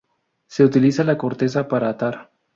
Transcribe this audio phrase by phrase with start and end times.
[0.47, 2.31] Se utiliza la corteza para atar.